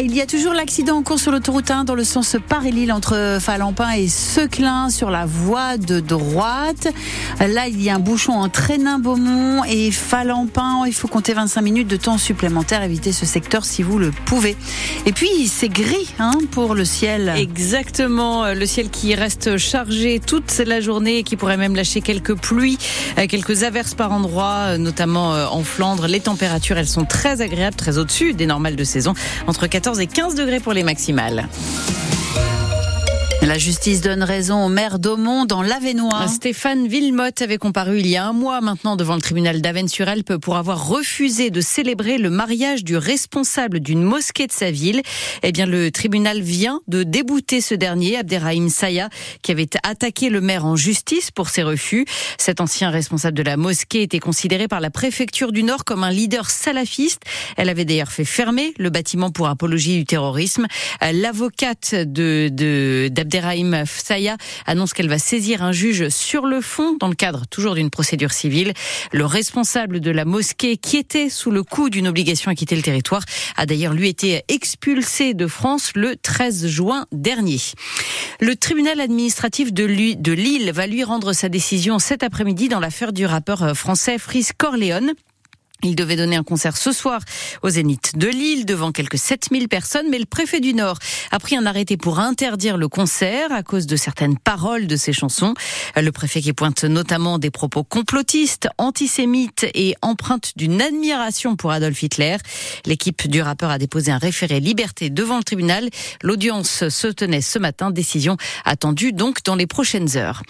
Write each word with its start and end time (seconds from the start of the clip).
Il 0.00 0.14
y 0.14 0.20
a 0.20 0.26
toujours 0.26 0.54
l'accident 0.54 0.98
en 0.98 1.02
cours 1.02 1.18
sur 1.18 1.32
l'autoroute 1.32 1.70
1 1.70 1.82
dans 1.82 1.96
le 1.96 2.04
sens 2.04 2.36
Paris-Lille 2.48 2.92
entre 2.92 3.38
Falampin 3.40 3.90
et 3.90 4.06
Seclin 4.06 4.90
sur 4.90 5.10
la 5.10 5.26
voie 5.26 5.76
de 5.76 5.98
droite. 5.98 6.86
Là, 7.40 7.66
il 7.66 7.82
y 7.82 7.90
a 7.90 7.96
un 7.96 7.98
bouchon 7.98 8.32
en 8.32 8.48
Trénin-Beaumont 8.48 9.64
et 9.64 9.90
Falampin. 9.90 10.84
Il 10.86 10.92
faut 10.92 11.08
compter 11.08 11.34
25 11.34 11.60
minutes 11.62 11.88
de 11.88 11.96
temps 11.96 12.16
supplémentaire. 12.16 12.84
Évitez 12.84 13.10
ce 13.10 13.26
secteur 13.26 13.64
si 13.64 13.82
vous 13.82 13.98
le 13.98 14.12
pouvez. 14.24 14.56
Et 15.04 15.12
puis, 15.12 15.48
c'est 15.48 15.68
gris 15.68 16.14
hein, 16.20 16.38
pour 16.52 16.76
le 16.76 16.84
ciel. 16.84 17.32
Exactement. 17.36 18.54
Le 18.54 18.66
ciel 18.66 18.88
qui 18.88 19.16
reste 19.16 19.56
chargé 19.56 20.20
toute 20.24 20.58
la 20.64 20.80
journée 20.80 21.18
et 21.18 21.22
qui 21.24 21.36
pourrait 21.36 21.56
même 21.56 21.74
lâcher 21.74 22.02
quelques 22.02 22.36
pluies, 22.36 22.78
euh, 23.18 23.26
quelques 23.26 23.64
averses 23.64 23.94
par 23.94 24.12
endroits, 24.12 24.78
notamment 24.78 25.34
euh, 25.34 25.46
en 25.46 25.64
Flandre. 25.64 26.06
Les 26.06 26.20
températures, 26.20 26.78
elles 26.78 26.86
sont 26.86 27.04
très 27.04 27.40
agréables, 27.40 27.76
très 27.76 27.98
au-dessus 27.98 28.32
des 28.32 28.46
normales 28.46 28.76
de 28.76 28.84
saison. 28.84 29.14
Entre 29.48 29.66
14 29.72 30.00
et 30.00 30.06
15 30.06 30.34
degrés 30.34 30.60
pour 30.60 30.74
les 30.74 30.82
maximales. 30.82 31.48
La 33.42 33.58
justice 33.58 34.00
donne 34.00 34.22
raison 34.22 34.64
au 34.64 34.68
maire 34.68 35.00
d'Aumont 35.00 35.46
dans 35.46 35.62
l'Avenois. 35.62 36.28
Stéphane 36.28 36.86
Villemotte 36.86 37.42
avait 37.42 37.58
comparu 37.58 37.98
il 37.98 38.06
y 38.06 38.16
a 38.16 38.24
un 38.24 38.32
mois 38.32 38.60
maintenant 38.60 38.94
devant 38.94 39.16
le 39.16 39.20
tribunal 39.20 39.60
d'Avennes-sur-Alpes 39.60 40.36
pour 40.36 40.56
avoir 40.56 40.86
refusé 40.86 41.50
de 41.50 41.60
célébrer 41.60 42.18
le 42.18 42.30
mariage 42.30 42.84
du 42.84 42.96
responsable 42.96 43.80
d'une 43.80 44.04
mosquée 44.04 44.46
de 44.46 44.52
sa 44.52 44.70
ville. 44.70 45.02
Eh 45.42 45.50
bien, 45.50 45.66
le 45.66 45.90
tribunal 45.90 46.40
vient 46.40 46.82
de 46.86 47.02
débouter 47.02 47.60
ce 47.60 47.74
dernier, 47.74 48.16
Abderrahim 48.16 48.68
Saya, 48.68 49.08
qui 49.42 49.50
avait 49.50 49.70
attaqué 49.82 50.30
le 50.30 50.40
maire 50.40 50.64
en 50.64 50.76
justice 50.76 51.32
pour 51.32 51.48
ses 51.48 51.64
refus. 51.64 52.06
Cet 52.38 52.60
ancien 52.60 52.90
responsable 52.90 53.36
de 53.36 53.42
la 53.42 53.56
mosquée 53.56 54.02
était 54.02 54.20
considéré 54.20 54.68
par 54.68 54.80
la 54.80 54.90
préfecture 54.90 55.50
du 55.50 55.64
Nord 55.64 55.84
comme 55.84 56.04
un 56.04 56.12
leader 56.12 56.48
salafiste. 56.48 57.22
Elle 57.56 57.68
avait 57.68 57.84
d'ailleurs 57.84 58.12
fait 58.12 58.24
fermer 58.24 58.72
le 58.78 58.90
bâtiment 58.90 59.32
pour 59.32 59.48
apologie 59.48 59.98
du 59.98 60.04
terrorisme. 60.04 60.68
L'avocate 61.00 61.96
de, 61.96 62.48
de 62.48 63.10
Abderrahim 63.32 63.84
Saya 63.86 64.36
annonce 64.66 64.92
qu'elle 64.92 65.08
va 65.08 65.18
saisir 65.18 65.62
un 65.62 65.72
juge 65.72 66.10
sur 66.10 66.44
le 66.44 66.60
fond 66.60 66.96
dans 67.00 67.08
le 67.08 67.14
cadre 67.14 67.46
toujours 67.46 67.74
d'une 67.74 67.88
procédure 67.88 68.30
civile. 68.30 68.74
Le 69.10 69.24
responsable 69.24 70.00
de 70.00 70.10
la 70.10 70.26
mosquée 70.26 70.76
qui 70.76 70.98
était 70.98 71.30
sous 71.30 71.50
le 71.50 71.62
coup 71.62 71.88
d'une 71.88 72.08
obligation 72.08 72.50
à 72.50 72.54
quitter 72.54 72.76
le 72.76 72.82
territoire 72.82 73.22
a 73.56 73.64
d'ailleurs 73.64 73.94
lui 73.94 74.10
été 74.10 74.42
expulsé 74.48 75.32
de 75.32 75.46
France 75.46 75.92
le 75.94 76.16
13 76.16 76.66
juin 76.66 77.06
dernier. 77.10 77.60
Le 78.40 78.54
tribunal 78.54 79.00
administratif 79.00 79.72
de 79.72 79.84
Lille 79.86 80.70
va 80.70 80.86
lui 80.86 81.02
rendre 81.02 81.32
sa 81.32 81.48
décision 81.48 81.98
cet 81.98 82.22
après-midi 82.22 82.68
dans 82.68 82.80
l'affaire 82.80 83.14
du 83.14 83.24
rappeur 83.24 83.74
français 83.74 84.18
Fris 84.18 84.48
Corleone. 84.58 85.12
Il 85.84 85.96
devait 85.96 86.14
donner 86.14 86.36
un 86.36 86.44
concert 86.44 86.76
ce 86.76 86.92
soir 86.92 87.20
au 87.62 87.70
Zénith 87.70 88.16
de 88.16 88.28
Lille 88.28 88.66
devant 88.66 88.92
quelques 88.92 89.18
7000 89.18 89.68
personnes, 89.68 90.06
mais 90.08 90.20
le 90.20 90.26
préfet 90.26 90.60
du 90.60 90.74
Nord 90.74 90.98
a 91.32 91.40
pris 91.40 91.56
un 91.56 91.66
arrêté 91.66 91.96
pour 91.96 92.20
interdire 92.20 92.76
le 92.76 92.86
concert 92.86 93.50
à 93.50 93.64
cause 93.64 93.86
de 93.86 93.96
certaines 93.96 94.38
paroles 94.38 94.86
de 94.86 94.94
ses 94.94 95.12
chansons. 95.12 95.54
Le 95.96 96.12
préfet 96.12 96.40
qui 96.40 96.52
pointe 96.52 96.84
notamment 96.84 97.40
des 97.40 97.50
propos 97.50 97.82
complotistes, 97.82 98.68
antisémites 98.78 99.66
et 99.74 99.96
empreintes 100.02 100.52
d'une 100.54 100.80
admiration 100.80 101.56
pour 101.56 101.72
Adolf 101.72 102.00
Hitler. 102.00 102.36
L'équipe 102.86 103.26
du 103.26 103.42
rappeur 103.42 103.70
a 103.70 103.78
déposé 103.78 104.12
un 104.12 104.18
référé 104.18 104.60
liberté 104.60 105.10
devant 105.10 105.38
le 105.38 105.44
tribunal. 105.44 105.88
L'audience 106.22 106.88
se 106.88 107.08
tenait 107.08 107.40
ce 107.40 107.58
matin, 107.58 107.90
décision 107.90 108.36
attendue 108.64 109.12
donc 109.12 109.42
dans 109.42 109.56
les 109.56 109.66
prochaines 109.66 110.16
heures. 110.16 110.42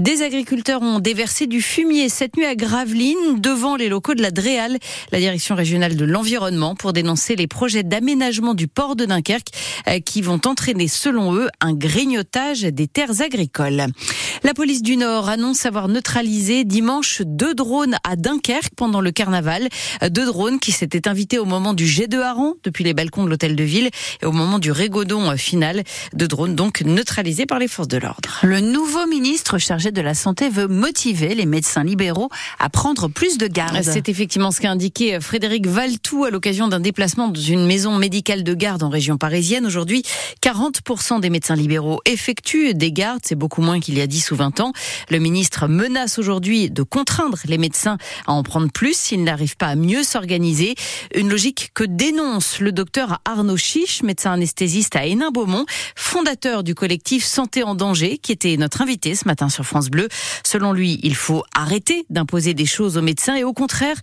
Des 0.00 0.22
agriculteurs 0.22 0.82
ont 0.82 0.98
déversé 0.98 1.46
du 1.46 1.62
fumier 1.62 2.08
cette 2.08 2.36
nuit 2.36 2.46
à 2.46 2.56
Gravelines 2.56 3.38
devant 3.38 3.76
les 3.76 3.88
locaux 3.88 4.14
de 4.14 4.22
la 4.22 4.32
Dréal 4.32 4.79
la 5.12 5.18
direction 5.18 5.54
régionale 5.54 5.96
de 5.96 6.04
l'environnement 6.04 6.74
pour 6.74 6.92
dénoncer 6.92 7.36
les 7.36 7.46
projets 7.46 7.82
d'aménagement 7.82 8.54
du 8.54 8.68
port 8.68 8.96
de 8.96 9.04
Dunkerque 9.04 9.48
euh, 9.88 10.00
qui 10.00 10.22
vont 10.22 10.40
entraîner, 10.46 10.88
selon 10.88 11.34
eux, 11.34 11.48
un 11.60 11.74
grignotage 11.74 12.62
des 12.62 12.86
terres 12.86 13.20
agricoles. 13.20 13.86
La 14.42 14.54
police 14.54 14.82
du 14.82 14.96
Nord 14.96 15.28
annonce 15.28 15.66
avoir 15.66 15.88
neutralisé 15.88 16.64
dimanche 16.64 17.22
deux 17.24 17.54
drones 17.54 17.96
à 18.04 18.16
Dunkerque 18.16 18.74
pendant 18.76 19.00
le 19.00 19.10
carnaval. 19.10 19.68
Deux 20.10 20.26
drones 20.26 20.58
qui 20.58 20.72
s'étaient 20.72 21.08
invités 21.08 21.38
au 21.38 21.44
moment 21.44 21.74
du 21.74 21.86
jet 21.86 22.06
de 22.06 22.18
hareng 22.18 22.54
depuis 22.64 22.84
les 22.84 22.94
balcons 22.94 23.24
de 23.24 23.30
l'hôtel 23.30 23.56
de 23.56 23.64
ville 23.64 23.90
et 24.22 24.26
au 24.26 24.32
moment 24.32 24.58
du 24.58 24.72
régodon 24.72 25.36
final. 25.36 25.82
Deux 26.14 26.28
drones 26.28 26.54
donc 26.54 26.82
neutralisés 26.82 27.46
par 27.46 27.58
les 27.58 27.68
forces 27.68 27.88
de 27.88 27.98
l'ordre. 27.98 28.40
Le 28.42 28.60
nouveau 28.60 29.06
ministre 29.06 29.58
chargé 29.58 29.90
de 29.92 30.00
la 30.00 30.14
Santé 30.14 30.48
veut 30.48 30.68
motiver 30.68 31.34
les 31.34 31.46
médecins 31.46 31.84
libéraux 31.84 32.28
à 32.58 32.68
prendre 32.68 33.08
plus 33.08 33.38
de 33.38 33.46
garde. 33.46 33.80
C'est 33.82 34.08
effectivement 34.08 34.50
ce 34.50 34.60
qu'a 34.60 34.69
indiqué 34.70 35.20
Frédéric 35.20 35.66
Valtou 35.66 36.24
à 36.24 36.30
l'occasion 36.30 36.68
d'un 36.68 36.80
déplacement 36.80 37.28
dans 37.28 37.40
une 37.40 37.66
maison 37.66 37.96
médicale 37.96 38.44
de 38.44 38.54
garde 38.54 38.82
en 38.82 38.88
région 38.88 39.18
parisienne. 39.18 39.66
Aujourd'hui, 39.66 40.02
40% 40.42 41.20
des 41.20 41.30
médecins 41.30 41.56
libéraux 41.56 42.00
effectuent 42.06 42.74
des 42.74 42.92
gardes. 42.92 43.20
C'est 43.24 43.34
beaucoup 43.34 43.62
moins 43.62 43.80
qu'il 43.80 43.98
y 43.98 44.00
a 44.00 44.06
10 44.06 44.30
ou 44.30 44.36
20 44.36 44.60
ans. 44.60 44.72
Le 45.10 45.18
ministre 45.18 45.66
menace 45.66 46.18
aujourd'hui 46.18 46.70
de 46.70 46.82
contraindre 46.82 47.38
les 47.46 47.58
médecins 47.58 47.98
à 48.26 48.32
en 48.32 48.42
prendre 48.42 48.70
plus 48.70 48.96
s'ils 48.96 49.24
n'arrivent 49.24 49.56
pas 49.56 49.66
à 49.66 49.74
mieux 49.74 50.02
s'organiser. 50.02 50.74
Une 51.14 51.28
logique 51.28 51.70
que 51.74 51.84
dénonce 51.84 52.60
le 52.60 52.72
docteur 52.72 53.20
Arnaud 53.24 53.56
Chiche, 53.56 54.02
médecin 54.02 54.32
anesthésiste 54.32 54.96
à 54.96 55.04
Hénin-Beaumont, 55.04 55.66
fondateur 55.96 56.62
du 56.62 56.74
collectif 56.74 57.24
Santé 57.24 57.62
en 57.62 57.74
danger, 57.74 58.18
qui 58.18 58.32
était 58.32 58.56
notre 58.56 58.82
invité 58.82 59.14
ce 59.14 59.26
matin 59.26 59.48
sur 59.48 59.64
France 59.64 59.90
Bleu. 59.90 60.08
Selon 60.44 60.72
lui, 60.72 61.00
il 61.02 61.16
faut 61.16 61.44
arrêter 61.54 62.04
d'imposer 62.10 62.54
des 62.54 62.66
choses 62.66 62.96
aux 62.96 63.02
médecins 63.02 63.34
et 63.34 63.44
au 63.44 63.52
contraire 63.52 63.96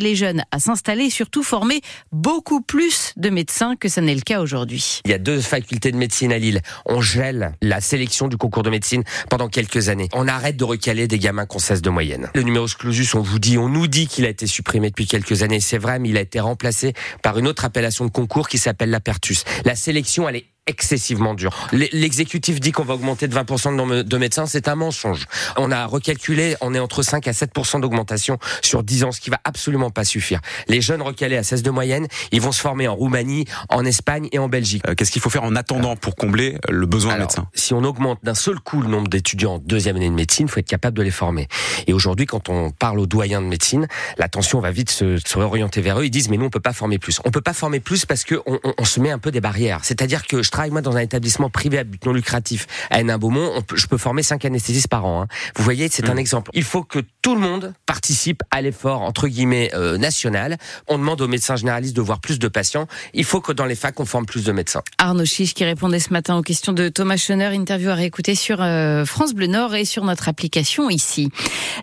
les 0.00 0.16
jeunes 0.16 0.42
à 0.50 0.58
s'installer 0.58 1.04
et 1.04 1.10
surtout 1.10 1.42
former 1.42 1.80
beaucoup 2.12 2.60
plus 2.60 3.12
de 3.16 3.30
médecins 3.30 3.76
que 3.76 3.88
ça 3.88 4.00
n'est 4.00 4.14
le 4.14 4.20
cas 4.20 4.40
aujourd'hui. 4.40 5.00
Il 5.04 5.10
y 5.10 5.14
a 5.14 5.18
deux 5.18 5.40
facultés 5.40 5.92
de 5.92 5.96
médecine 5.96 6.32
à 6.32 6.38
Lille. 6.38 6.60
On 6.86 7.00
gèle 7.00 7.52
la 7.62 7.80
sélection 7.80 8.28
du 8.28 8.36
concours 8.36 8.62
de 8.62 8.70
médecine 8.70 9.02
pendant 9.28 9.48
quelques 9.48 9.88
années. 9.88 10.08
On 10.12 10.28
arrête 10.28 10.56
de 10.56 10.64
recaler 10.64 11.08
des 11.08 11.18
gamins 11.18 11.46
qu'on 11.46 11.58
cesse 11.58 11.82
de 11.82 11.90
moyenne. 11.90 12.30
Le 12.34 12.42
numéro 12.42 12.66
clausus, 12.66 13.14
on 13.14 13.20
vous 13.20 13.38
dit, 13.38 13.58
on 13.58 13.68
nous 13.68 13.86
dit 13.86 14.06
qu'il 14.06 14.24
a 14.24 14.28
été 14.28 14.46
supprimé 14.46 14.88
depuis 14.88 15.06
quelques 15.06 15.42
années. 15.42 15.60
C'est 15.60 15.78
vrai, 15.78 15.98
mais 15.98 16.08
il 16.08 16.16
a 16.16 16.22
été 16.22 16.40
remplacé 16.40 16.94
par 17.22 17.38
une 17.38 17.46
autre 17.46 17.64
appellation 17.64 18.04
de 18.04 18.10
concours 18.10 18.48
qui 18.48 18.58
s'appelle 18.58 18.90
l'apertus. 18.90 19.44
La 19.64 19.76
sélection, 19.76 20.28
elle 20.28 20.36
est 20.36 20.46
excessivement 20.66 21.34
dur. 21.34 21.68
L'exécutif 21.72 22.60
dit 22.60 22.72
qu'on 22.72 22.84
va 22.84 22.94
augmenter 22.94 23.28
de 23.28 23.34
20% 23.34 23.70
le 23.70 23.76
nombre 23.76 24.02
de 24.02 24.18
médecins, 24.18 24.46
c'est 24.46 24.68
un 24.68 24.74
mensonge. 24.74 25.26
On 25.56 25.70
a 25.70 25.86
recalculé, 25.86 26.56
on 26.60 26.74
est 26.74 26.78
entre 26.80 27.02
5 27.02 27.28
à 27.28 27.32
7% 27.32 27.80
d'augmentation 27.80 28.38
sur 28.62 28.82
10 28.82 29.04
ans, 29.04 29.12
ce 29.12 29.20
qui 29.20 29.30
va 29.30 29.38
absolument 29.44 29.90
pas 29.90 30.04
suffire. 30.04 30.40
Les 30.68 30.80
jeunes 30.80 31.02
recalés 31.02 31.36
à 31.36 31.44
16 31.44 31.62
de 31.62 31.70
moyenne, 31.70 32.08
ils 32.32 32.40
vont 32.40 32.52
se 32.52 32.60
former 32.60 32.88
en 32.88 32.96
Roumanie, 32.96 33.44
en 33.68 33.84
Espagne 33.84 34.28
et 34.32 34.38
en 34.38 34.48
Belgique. 34.48 34.82
Euh, 34.88 34.94
qu'est-ce 34.94 35.12
qu'il 35.12 35.22
faut 35.22 35.30
faire 35.30 35.44
en 35.44 35.54
attendant 35.54 35.94
pour 35.94 36.16
combler 36.16 36.58
le 36.68 36.86
besoin 36.86 37.14
de 37.14 37.20
médecins? 37.20 37.46
Si 37.54 37.72
on 37.72 37.84
augmente 37.84 38.18
d'un 38.24 38.34
seul 38.34 38.58
coup 38.58 38.82
le 38.82 38.88
nombre 38.88 39.08
d'étudiants 39.08 39.54
en 39.54 39.58
deuxième 39.58 39.96
année 39.96 40.10
de 40.10 40.14
médecine, 40.14 40.46
il 40.48 40.50
faut 40.50 40.60
être 40.60 40.66
capable 40.66 40.96
de 40.96 41.02
les 41.02 41.10
former. 41.12 41.46
Et 41.86 41.92
aujourd'hui, 41.92 42.26
quand 42.26 42.48
on 42.48 42.72
parle 42.72 42.98
aux 42.98 43.06
doyens 43.06 43.40
de 43.40 43.46
médecine, 43.46 43.86
l'attention 44.18 44.58
va 44.60 44.72
vite 44.72 44.90
se, 44.90 45.16
se, 45.18 45.38
réorienter 45.38 45.80
vers 45.80 46.00
eux. 46.00 46.06
Ils 46.06 46.10
disent 46.10 46.28
mais 46.28 46.38
nous 46.38 46.46
on 46.46 46.50
peut 46.50 46.60
pas 46.60 46.72
former 46.72 46.98
plus. 46.98 47.20
On 47.24 47.30
peut 47.30 47.40
pas 47.40 47.52
former 47.52 47.78
plus 47.78 48.04
parce 48.04 48.24
que 48.24 48.40
on, 48.46 48.58
on, 48.64 48.74
on 48.78 48.84
se 48.84 48.98
met 48.98 49.10
un 49.10 49.18
peu 49.18 49.30
des 49.30 49.40
barrières. 49.40 49.80
C'est-à-dire 49.82 50.26
que 50.26 50.42
je 50.42 50.50
travaille 50.56 50.70
moi 50.70 50.80
dans 50.80 50.96
un 50.96 51.00
établissement 51.00 51.50
privé 51.50 51.76
à 51.76 51.84
but 51.84 52.02
non 52.06 52.14
lucratif 52.14 52.66
à 52.88 53.00
Hénin-Beaumont, 53.00 53.60
je 53.74 53.86
peux 53.88 53.98
former 53.98 54.22
cinq 54.22 54.46
anesthésistes 54.46 54.88
par 54.88 55.04
an. 55.04 55.20
Hein. 55.20 55.26
Vous 55.54 55.62
voyez, 55.62 55.90
c'est 55.92 56.08
un 56.08 56.14
mmh. 56.14 56.18
exemple. 56.18 56.50
Il 56.54 56.64
faut 56.64 56.82
que 56.82 57.00
tout 57.20 57.34
le 57.34 57.42
monde 57.42 57.74
participe 57.84 58.42
à 58.50 58.62
l'effort 58.62 59.02
entre 59.02 59.28
guillemets 59.28 59.70
euh, 59.74 59.98
national. 59.98 60.56
On 60.88 60.96
demande 60.96 61.20
aux 61.20 61.28
médecins 61.28 61.56
généralistes 61.56 61.94
de 61.94 62.00
voir 62.00 62.20
plus 62.20 62.38
de 62.38 62.48
patients. 62.48 62.86
Il 63.12 63.24
faut 63.24 63.42
que 63.42 63.52
dans 63.52 63.66
les 63.66 63.74
facs 63.74 64.00
on 64.00 64.06
forme 64.06 64.24
plus 64.24 64.44
de 64.44 64.52
médecins. 64.52 64.80
Arnaud 64.96 65.26
Chiche 65.26 65.52
qui 65.52 65.66
répondait 65.66 66.00
ce 66.00 66.10
matin 66.10 66.38
aux 66.38 66.42
questions 66.42 66.72
de 66.72 66.88
Thomas 66.88 67.18
Schoner, 67.18 67.54
interview 67.54 67.90
à 67.90 67.94
réécouter 67.94 68.34
sur 68.34 68.62
euh, 68.62 69.04
France 69.04 69.34
Bleu 69.34 69.48
Nord 69.48 69.74
et 69.74 69.84
sur 69.84 70.04
notre 70.04 70.26
application 70.30 70.88
ici. 70.88 71.28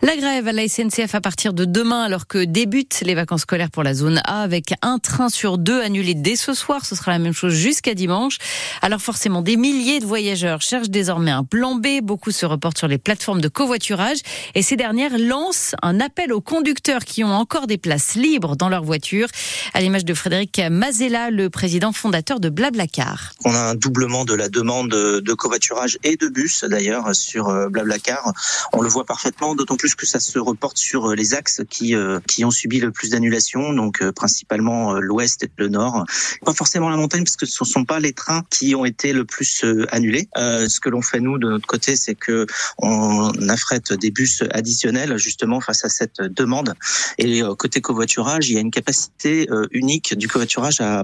La 0.01 0.17
grève 0.17 0.47
à 0.47 0.51
la 0.51 0.67
SNCF 0.67 1.13
à 1.13 1.21
partir 1.21 1.53
de 1.53 1.65
demain 1.65 2.01
alors 2.01 2.25
que 2.25 2.43
débutent 2.43 3.01
les 3.05 3.13
vacances 3.13 3.41
scolaires 3.41 3.69
pour 3.69 3.83
la 3.83 3.93
zone 3.93 4.19
A 4.25 4.41
avec 4.41 4.73
un 4.81 4.97
train 4.97 5.29
sur 5.29 5.59
deux 5.59 5.79
annulé 5.79 6.15
dès 6.15 6.35
ce 6.35 6.55
soir. 6.55 6.87
Ce 6.87 6.95
sera 6.95 7.11
la 7.11 7.19
même 7.19 7.33
chose 7.33 7.53
jusqu'à 7.53 7.93
dimanche. 7.93 8.39
Alors 8.81 9.01
forcément, 9.01 9.41
des 9.41 9.57
milliers 9.57 9.99
de 9.99 10.05
voyageurs 10.05 10.61
cherchent 10.61 10.89
désormais 10.89 11.31
un 11.31 11.43
plan 11.43 11.75
B. 11.75 12.01
Beaucoup 12.01 12.31
se 12.31 12.45
reportent 12.45 12.77
sur 12.77 12.87
les 12.87 12.97
plateformes 12.97 13.41
de 13.41 13.47
covoiturage 13.47 14.19
et 14.55 14.61
ces 14.61 14.75
dernières 14.75 15.17
lancent 15.17 15.75
un 15.81 15.99
appel 15.99 16.33
aux 16.33 16.41
conducteurs 16.41 17.05
qui 17.05 17.23
ont 17.23 17.33
encore 17.33 17.67
des 17.67 17.77
places 17.77 18.15
libres 18.15 18.55
dans 18.55 18.69
leur 18.69 18.83
voiture, 18.83 19.27
à 19.73 19.81
l'image 19.81 20.05
de 20.05 20.13
Frédéric 20.13 20.61
Mazella, 20.69 21.29
le 21.29 21.49
président 21.49 21.91
fondateur 21.91 22.39
de 22.39 22.49
Blablacar. 22.49 23.31
On 23.45 23.53
a 23.53 23.59
un 23.59 23.75
doublement 23.75 24.25
de 24.25 24.33
la 24.33 24.49
demande 24.49 24.89
de 24.89 25.33
covoiturage 25.33 25.97
et 26.03 26.17
de 26.17 26.27
bus 26.27 26.63
d'ailleurs 26.63 27.15
sur 27.15 27.49
euh, 27.49 27.69
Blablacar. 27.69 28.33
On 28.73 28.81
le 28.81 28.89
voit 28.89 29.05
parfaitement, 29.05 29.55
d'autant 29.55 29.75
plus 29.75 29.95
que 29.95 30.05
ça 30.05 30.19
se 30.19 30.39
reporte 30.39 30.77
sur 30.77 31.11
euh, 31.11 31.15
les 31.15 31.33
axes 31.33 31.61
qui 31.69 31.95
euh, 31.95 32.19
qui 32.27 32.45
ont 32.45 32.51
subi 32.51 32.79
le 32.79 32.91
plus 32.91 33.09
d'annulations, 33.09 33.73
donc 33.73 34.03
principalement 34.11 34.93
l'ouest 34.93 35.43
et 35.43 35.51
le 35.57 35.67
nord. 35.67 36.05
Pas 36.45 36.53
forcément 36.53 36.89
la 36.89 36.97
montagne 36.97 37.23
parce 37.23 37.35
que 37.35 37.45
ce 37.45 37.63
ne 37.63 37.69
sont 37.69 37.85
pas 37.85 37.99
les 37.99 38.13
trains 38.13 38.43
qui 38.53 38.75
ont 38.75 38.85
été 38.85 39.13
le 39.13 39.25
plus 39.25 39.65
annulés. 39.89 40.27
ce 40.35 40.79
que 40.79 40.89
l'on 40.89 41.01
fait 41.01 41.19
nous 41.19 41.37
de 41.37 41.49
notre 41.49 41.67
côté, 41.67 41.95
c'est 41.95 42.15
que 42.15 42.45
on 42.77 43.31
affrète 43.49 43.93
des 43.93 44.11
bus 44.11 44.43
additionnels 44.51 45.17
justement 45.17 45.59
face 45.59 45.83
à 45.85 45.89
cette 45.89 46.21
demande. 46.21 46.73
Et 47.17 47.41
côté 47.57 47.81
covoiturage, 47.81 48.49
il 48.49 48.53
y 48.53 48.57
a 48.57 48.61
une 48.61 48.71
capacité 48.71 49.47
unique 49.71 50.15
du 50.17 50.27
covoiturage 50.27 50.81
à 50.81 51.03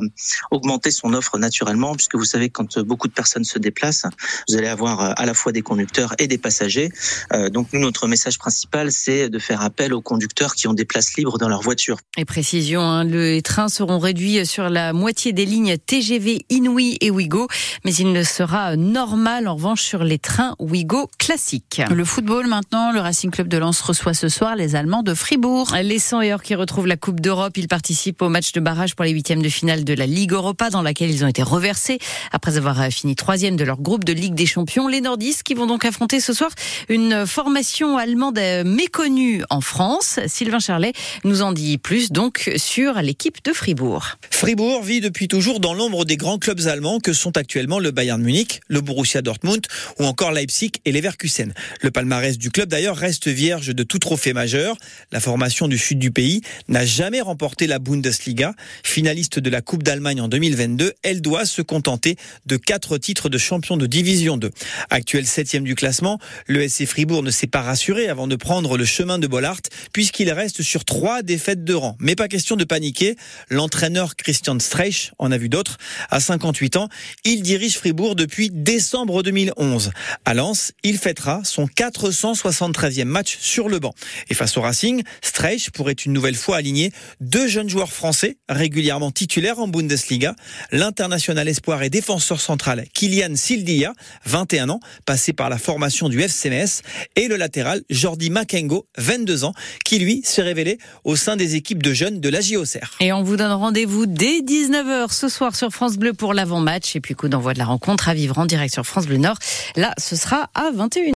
augmenter 0.51 0.92
son 0.92 1.13
offre 1.13 1.38
naturellement, 1.38 1.96
puisque 1.96 2.16
vous 2.16 2.25
savez 2.25 2.50
quand 2.50 2.80
beaucoup 2.80 3.07
de 3.07 3.13
personnes 3.13 3.44
se 3.44 3.60
déplacent, 3.60 4.06
vous 4.48 4.56
allez 4.56 4.68
avoir 4.68 5.19
à 5.19 5.25
la 5.25 5.34
fois 5.34 5.51
des 5.51 5.62
conducteurs 5.62 6.13
et 6.19 6.28
des 6.28 6.38
passagers. 6.38 6.90
Euh, 7.34 7.50
donc 7.50 7.68
nous, 7.74 7.80
notre 7.80 8.07
message 8.07 8.38
principal, 8.38 8.92
c'est 8.92 9.30
de 9.30 9.40
faire 9.40 9.62
appel 9.62 9.94
aux 9.94 10.01
conducteurs 10.01 10.56
qui 10.56 10.68
ont 10.68 10.74
des 10.74 10.86
places 10.86 11.16
libres 11.16 11.38
dans 11.38 11.50
leur 11.50 11.62
voiture. 11.62 11.98
Et 12.18 12.25
précision, 12.25 12.81
hein, 12.81 13.04
les 13.04 13.42
trains 13.42 13.69
seront 13.69 14.00
réduits 14.00 14.46
sur 14.46 14.69
la 14.69 14.94
moitié 14.94 15.34
des 15.34 15.46
lignes 15.46 15.78
TGV 15.78 16.46
Inouï 16.50 16.98
et 17.01 17.12
Ouigo, 17.29 17.47
mais 17.85 17.93
il 17.93 18.11
ne 18.11 18.23
sera 18.23 18.75
normal 18.75 19.47
en 19.47 19.53
revanche 19.53 19.83
sur 19.83 20.03
les 20.03 20.17
trains 20.17 20.55
Ouigo 20.57 21.09
classiques. 21.19 21.81
Le 21.91 22.03
football 22.03 22.47
maintenant, 22.47 22.91
le 22.91 22.99
Racing 22.99 23.29
Club 23.29 23.47
de 23.47 23.57
Lens 23.57 23.79
reçoit 23.81 24.15
ce 24.15 24.29
soir 24.29 24.55
les 24.55 24.75
Allemands 24.75 25.03
de 25.03 25.13
Fribourg. 25.13 25.75
Les 25.83 25.99
100 25.99 26.23
heures 26.23 26.41
qui 26.41 26.55
retrouvent 26.55 26.87
la 26.87 26.97
Coupe 26.97 27.19
d'Europe, 27.19 27.55
ils 27.57 27.67
participent 27.67 28.23
au 28.23 28.29
match 28.29 28.51
de 28.51 28.59
barrage 28.59 28.95
pour 28.95 29.05
les 29.05 29.11
huitièmes 29.11 29.43
de 29.43 29.49
finale 29.49 29.83
de 29.83 29.93
la 29.93 30.07
Ligue 30.07 30.31
Europa 30.31 30.71
dans 30.71 30.81
laquelle 30.81 31.11
ils 31.11 31.23
ont 31.23 31.27
été 31.27 31.43
reversés 31.43 31.99
après 32.31 32.57
avoir 32.57 32.87
fini 32.87 33.15
troisième 33.15 33.57
de 33.57 33.63
leur 33.63 33.79
groupe 33.79 34.05
de 34.05 34.13
Ligue 34.13 34.33
des 34.33 34.47
Champions. 34.47 34.87
Les 34.87 35.01
nordistes 35.01 35.43
qui 35.43 35.53
vont 35.53 35.67
donc 35.67 35.85
affronter 35.85 36.19
ce 36.19 36.33
soir 36.33 36.49
une 36.87 37.27
formation 37.27 37.97
allemande 37.97 38.39
méconnue 38.65 39.43
en 39.51 39.61
France. 39.61 40.19
Sylvain 40.25 40.59
Charlet 40.59 40.93
nous 41.23 41.43
en 41.43 41.51
dit 41.51 41.77
plus 41.77 42.11
donc 42.11 42.51
sur 42.57 42.95
l'équipe 42.95 43.43
de 43.45 43.53
Fribourg. 43.53 44.15
Fribourg 44.31 44.81
vit 44.81 45.01
depuis 45.01 45.27
toujours 45.27 45.59
dans 45.59 45.75
l'ombre 45.75 46.05
des 46.05 46.17
grands 46.17 46.39
clubs 46.39 46.65
allemands 46.67 46.99
que 46.99 47.13
sont 47.19 47.38
actuellement 47.38 47.80
le 47.80 47.92
Bayern 47.92 48.21
Munich, 48.21 48.62
le 48.68 48.81
Borussia 48.81 49.21
Dortmund 49.21 49.66
ou 50.00 50.06
encore 50.06 50.31
Leipzig 50.31 50.71
et 50.86 50.92
Leverkusen. 50.92 51.54
Le 51.81 51.92
palmarès 51.92 52.38
du 52.38 52.50
club 52.50 52.69
d'ailleurs 52.69 52.95
reste 52.95 53.27
vierge 53.27 53.75
de 53.75 53.83
tout 53.83 54.00
trophée 54.00 54.33
majeur. 54.33 54.77
La 55.12 55.19
formation 55.19 55.68
du 55.68 55.77
sud 55.77 56.00
du 56.00 56.12
pays 56.12 56.42
n'a 56.68 56.86
jamais 56.86 57.21
remporté 57.21 57.68
la 57.68 57.80
Bundesliga. 57.80 58.54
Finaliste 58.83 59.39
de 59.39 59.50
la 59.50 59.62
Coupe 59.62 59.83
d'Allemagne 59.83 60.21
en 60.21 60.27
2022, 60.27 60.94
elle 61.04 61.21
doit 61.21 61.45
se 61.45 61.62
contenter 61.62 62.16
de 62.45 62.57
quatre 62.57 62.98
titres 62.98 63.30
de 63.30 63.38
champion 63.38 63.77
de 63.77 63.86
division 63.86 64.38
2. 64.38 64.50
Actuel 64.89 65.25
septième 65.25 65.63
du 65.63 65.75
classement, 65.75 66.19
le 66.48 66.68
SC 66.68 66.86
Fribourg 66.86 67.24
ne 67.24 67.31
s'est 67.31 67.48
pas 67.48 67.62
rassuré 67.62 68.07
avant 68.07 68.27
de 68.27 68.36
prendre 68.36 68.77
le 68.77 68.86
chemin 68.86 69.19
de 69.19 69.27
Bollard 69.27 69.60
puisqu'il 69.94 70.31
reste 70.31 70.62
sur 70.62 70.86
trois 70.86 71.22
défaites 71.22 71.63
de 71.63 71.74
rang. 71.74 71.98
Mais 72.00 72.15
pas 72.15 72.27
question 72.27 72.56
de 72.56 72.63
paniquer. 72.63 73.15
L'entraîneur 73.50 74.15
Christian 74.15 74.57
Streich 74.60 75.12
en 75.18 75.31
a 75.31 75.38
vu 75.38 75.50
d'autres. 75.50 75.77
À 76.10 76.19
58 76.19 76.77
ans, 76.77 76.89
il 77.25 77.41
dirige 77.41 77.77
Fribourg 77.77 78.15
depuis 78.15 78.50
décembre 78.51 79.23
2011. 79.23 79.91
À 80.25 80.33
Lens, 80.33 80.71
il 80.83 80.97
fêtera 80.97 81.41
son 81.44 81.65
473e 81.65 83.06
match 83.06 83.38
sur 83.39 83.69
le 83.69 83.79
banc. 83.79 83.94
Et 84.29 84.33
face 84.33 84.57
au 84.57 84.61
Racing, 84.61 85.03
Streich 85.21 85.71
pourrait 85.71 85.94
une 85.94 86.13
nouvelle 86.13 86.35
fois 86.35 86.57
aligner 86.57 86.91
deux 87.19 87.47
jeunes 87.47 87.69
joueurs 87.69 87.91
français 87.91 88.38
régulièrement 88.47 89.11
titulaires 89.11 89.59
en 89.59 89.67
Bundesliga. 89.67 90.35
L'international 90.71 91.47
espoir 91.47 91.83
et 91.83 91.89
défenseur 91.89 92.39
central 92.39 92.85
Kylian 92.94 93.35
Sildia, 93.35 93.94
21 94.25 94.69
ans, 94.69 94.79
passé 95.05 95.33
par 95.33 95.50
la 95.50 95.57
formation 95.57 96.09
du 96.09 96.21
FCMS, 96.21 96.81
et 97.15 97.27
le 97.27 97.35
latéral 97.35 97.81
Jordi 97.89 98.29
Makengo, 98.29 98.88
22 98.97 99.44
ans, 99.44 99.53
qui 99.85 100.00
lui 100.00 100.21
s'est 100.23 100.41
révélé 100.41 100.77
au 101.03 101.15
sein 101.15 101.35
des 101.35 101.55
équipes 101.55 101.83
de 101.83 101.94
jeunes 101.94 102.19
de 102.19 102.29
la 102.29 102.41
JOCR. 102.41 102.97
Et 103.00 103.13
on 103.13 103.23
vous 103.23 103.38
donne 103.38 103.51
rendez-vous 103.51 104.05
dès 104.05 104.41
19h 104.41 105.12
ce 105.12 105.29
soir 105.29 105.55
sur 105.55 105.71
France 105.71 105.97
Bleu 105.97 106.13
pour 106.13 106.33
l'avant-match 106.33 106.95
et 107.00 107.01
puis 107.01 107.16
coup 107.16 107.30
d'envoi 107.30 107.54
de 107.54 107.60
la 107.60 107.66
rencontre 107.66 108.10
à 108.10 108.13
vivre 108.13 108.38
en 108.38 108.46
direct 108.46 108.74
sur 108.74 108.86
France 108.86 109.07
Bleu 109.07 109.18
Nord. 109.18 109.38
Là, 109.78 109.94
ce 109.98 110.18
sera 110.18 110.50
à 110.54 110.69
21h. 110.72 111.07